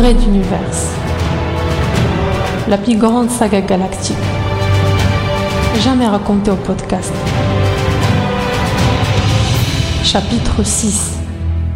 [0.00, 0.94] Raid Universe.
[2.68, 4.16] La plus grande saga galactique.
[5.80, 7.12] Jamais racontée au podcast.
[10.02, 11.18] Chapitre 6.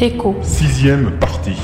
[0.00, 0.36] Écho.
[0.40, 1.60] Sixième partie.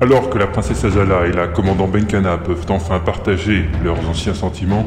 [0.00, 4.86] Alors que la princesse Azala et la commandant Benkana peuvent enfin partager leurs anciens sentiments,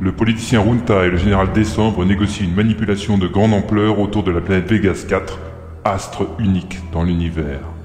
[0.00, 4.32] le politicien Runta et le général Décembre négocient une manipulation de grande ampleur autour de
[4.32, 5.38] la planète Vegas 4,
[5.84, 7.77] astre unique dans l'univers.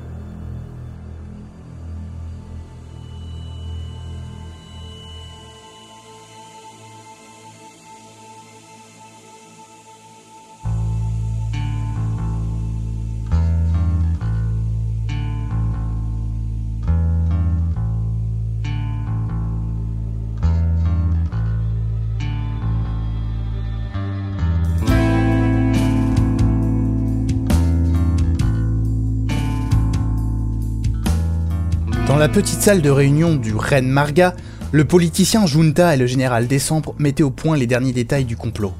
[32.07, 34.35] Dans la petite salle de réunion du Ren Marga,
[34.73, 38.73] le politicien Junta et le général Décembre mettaient au point les derniers détails du complot.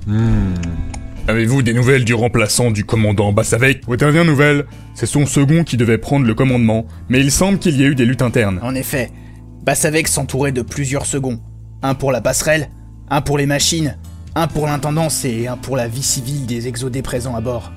[1.29, 4.65] Avez-vous des nouvelles du remplaçant du commandant Bassavek Oui, dernière nouvelle?
[4.93, 7.95] C'est son second qui devait prendre le commandement, mais il semble qu'il y a eu
[7.95, 8.59] des luttes internes.
[8.61, 9.09] En effet,
[9.63, 11.39] Bassavek s'entourait de plusieurs seconds.
[11.81, 12.67] Un pour la passerelle,
[13.09, 13.97] un pour les machines,
[14.35, 17.71] un pour l'intendance et un pour la vie civile des exodés présents à bord.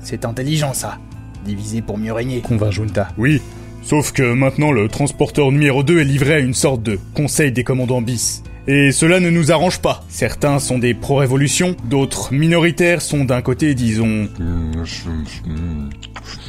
[0.00, 0.98] C'est intelligent ça.
[1.44, 3.08] Divisé pour mieux régner, convainc Junta.
[3.16, 3.40] Oui,
[3.88, 7.64] sauf que maintenant le transporteur numéro 2 est livré à une sorte de conseil des
[7.64, 8.42] commandants bis.
[8.66, 10.04] Et cela ne nous arrange pas.
[10.10, 14.28] Certains sont des pro-révolution, d'autres minoritaires sont d'un côté, disons,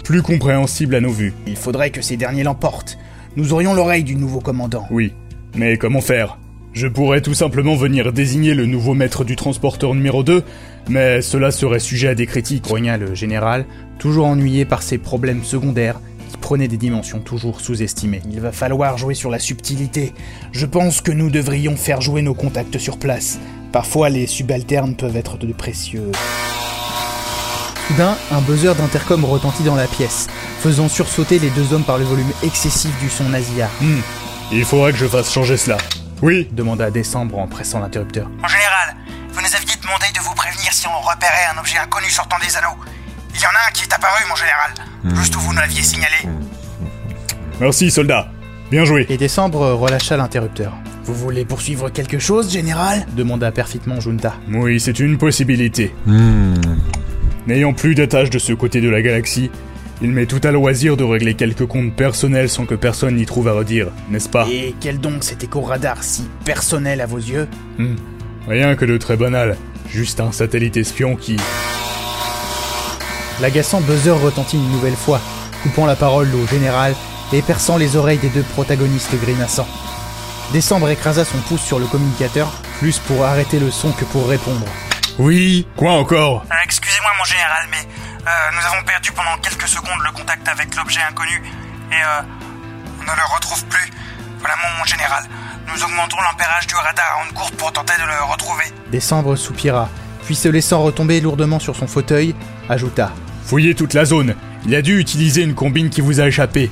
[0.03, 1.31] plus compréhensibles à nos vues.
[1.47, 2.97] Il faudrait que ces derniers l'emportent.
[3.37, 4.85] Nous aurions l'oreille du nouveau commandant.
[4.91, 5.13] Oui,
[5.55, 6.39] mais comment faire?
[6.73, 10.43] Je pourrais tout simplement venir désigner le nouveau maître du transporteur numéro 2,
[10.89, 12.65] mais cela serait sujet à des critiques.
[12.65, 13.65] Grogna le général,
[13.97, 16.01] toujours ennuyé par ses problèmes secondaires
[16.39, 18.21] qui prenaient des dimensions toujours sous-estimées.
[18.31, 20.13] Il va falloir jouer sur la subtilité.
[20.53, 23.39] Je pense que nous devrions faire jouer nos contacts sur place.
[23.73, 26.11] Parfois, les subalternes peuvent être de précieux.
[27.87, 30.27] Soudain, un buzzer d'intercom retentit dans la pièce,
[30.61, 33.71] faisant sursauter les deux hommes par le volume excessif du son nasillard.
[33.81, 33.99] Hmm,
[34.51, 35.77] il faudrait que je fasse changer cela.
[36.21, 38.29] Oui, demanda Décembre en pressant l'interrupteur.
[38.41, 38.95] Mon général,
[39.33, 42.55] vous nous aviez demandé de vous prévenir si on repérait un objet inconnu sortant des
[42.55, 42.77] anneaux.
[43.39, 45.81] Il y en a un qui est apparu, mon général, juste où vous nous l'aviez
[45.81, 46.15] signalé.
[47.61, 48.29] merci soldat.
[48.69, 49.05] Bien joué.
[49.09, 50.73] Et Décembre relâcha l'interrupteur.
[51.05, 53.05] Vous voulez poursuivre quelque chose, général?
[53.15, 54.35] demanda perfidement Junta.
[54.51, 55.95] Oui, c'est une possibilité.
[57.47, 59.49] N'ayant plus d'attache de ce côté de la galaxie,
[60.01, 63.47] il m'est tout à loisir de régler quelques comptes personnels sans que personne n'y trouve
[63.47, 64.47] à redire, n'est-ce pas?
[64.51, 67.47] Et quel donc cet écho-radar si personnel à vos yeux?
[67.77, 67.95] Hmm,
[68.47, 69.55] Rien que de très banal.
[69.89, 71.37] Juste un satellite espion qui...
[73.41, 75.21] L'agaçant buzzer retentit une nouvelle fois,
[75.63, 76.95] coupant la parole au général
[77.31, 79.67] et perçant les oreilles des deux protagonistes grimaçants.
[80.51, 84.65] Décembre écrasa son pouce sur le communicateur, plus pour arrêter le son que pour répondre.
[85.19, 86.43] Oui Quoi encore?
[86.51, 87.77] Euh, Excusez-moi, mon général, mais
[88.27, 91.41] euh, nous avons perdu pendant quelques secondes le contact avec l'objet inconnu
[91.91, 92.21] et euh,
[92.99, 93.91] on ne le retrouve plus.
[94.39, 95.23] Voilà, mon, mon général.
[95.67, 98.63] Nous augmentons l'ampérage du radar en courte pour tenter de le retrouver.
[98.91, 99.87] Décembre soupira,
[100.25, 102.33] puis se laissant retomber lourdement sur son fauteuil,
[102.69, 103.11] ajouta.
[103.49, 104.35] Fouillez toute la zone.
[104.67, 106.69] Il a dû utiliser une combine qui vous a échappé.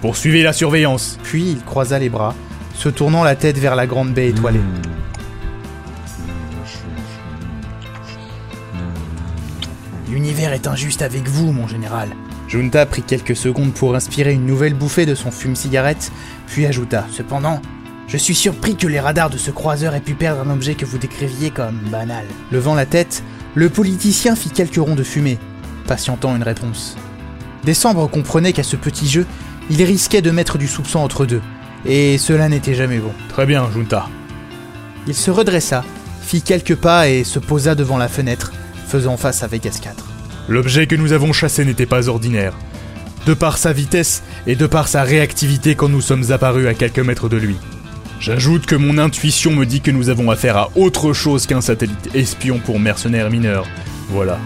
[0.00, 1.20] Poursuivez la surveillance.
[1.22, 2.34] Puis il croisa les bras,
[2.74, 4.58] se tournant la tête vers la grande baie étoilée.
[10.10, 12.08] L'univers est injuste avec vous, mon général.
[12.48, 16.10] Junta prit quelques secondes pour inspirer une nouvelle bouffée de son fume-cigarette,
[16.48, 17.62] puis ajouta Cependant,
[18.08, 20.86] je suis surpris que les radars de ce croiseur aient pu perdre un objet que
[20.86, 22.24] vous décriviez comme banal.
[22.50, 23.22] Levant la tête,
[23.54, 25.38] le politicien fit quelques ronds de fumée,
[25.86, 26.96] patientant une réponse.
[27.64, 29.26] Décembre comprenait qu'à ce petit jeu,
[29.70, 31.40] il risquait de mettre du soupçon entre deux,
[31.84, 33.12] et cela n'était jamais bon.
[33.28, 34.08] Très bien, Junta.
[35.06, 35.84] Il se redressa,
[36.22, 38.52] fit quelques pas et se posa devant la fenêtre,
[38.86, 40.04] faisant face à Vegas 4.
[40.48, 42.54] L'objet que nous avons chassé n'était pas ordinaire.
[43.26, 47.00] De par sa vitesse et de par sa réactivité quand nous sommes apparus à quelques
[47.00, 47.56] mètres de lui.
[48.20, 52.10] J'ajoute que mon intuition me dit que nous avons affaire à autre chose qu'un satellite
[52.14, 53.66] espion pour mercenaires mineurs.
[54.08, 54.38] Voilà.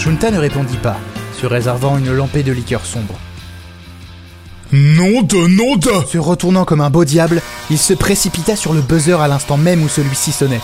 [0.00, 0.96] Junta ne répondit pas,
[1.38, 3.14] se réservant une lampée de liqueur sombre.
[4.72, 8.80] Nom de nom de Se retournant comme un beau diable, il se précipita sur le
[8.80, 10.62] buzzer à l'instant même où celui-ci sonnait.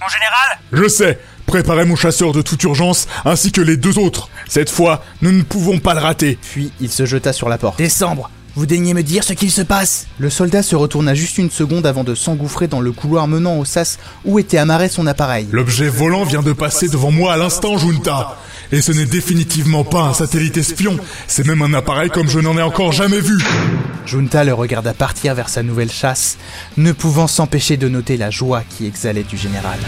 [0.00, 4.30] Mon général Je sais, préparez mon chasseur de toute urgence, ainsi que les deux autres.
[4.48, 6.38] Cette fois, nous ne pouvons pas le rater.
[6.40, 7.76] Puis il se jeta sur la porte.
[7.76, 11.50] Décembre, vous daignez me dire ce qu'il se passe Le soldat se retourna juste une
[11.50, 15.48] seconde avant de s'engouffrer dans le couloir menant au sas où était amarré son appareil.
[15.50, 18.38] L'objet volant vient de passer devant moi à l'instant, Junta.
[18.70, 22.56] Et ce n'est définitivement pas un satellite espion, c'est même un appareil comme je n'en
[22.56, 23.38] ai encore jamais vu.
[24.06, 26.38] Junta le regarda partir vers sa nouvelle chasse,
[26.76, 29.78] ne pouvant s'empêcher de noter la joie qui exhalait du général.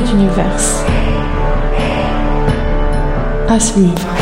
[0.00, 0.84] D'univers.
[3.48, 4.17] À suivre.